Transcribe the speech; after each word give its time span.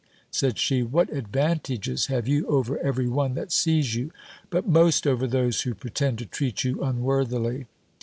said 0.31 0.57
she, 0.57 0.81
"what 0.81 1.11
advantages 1.13 2.07
have 2.07 2.27
you 2.27 2.47
over 2.47 2.79
every 2.79 3.07
one 3.07 3.35
that 3.35 3.51
sees 3.51 3.93
you; 3.93 4.09
but 4.49 4.67
most 4.67 5.05
over 5.05 5.27
those 5.27 5.61
who 5.61 5.75
pretend 5.75 6.17
to 6.17 6.25
treat 6.25 6.63
you 6.63 6.81
unworthily!" 6.81 7.67